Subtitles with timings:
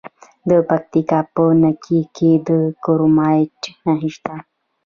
[0.49, 2.49] د پکتیکا په نکې کې د
[2.83, 4.35] کرومایټ نښې شته.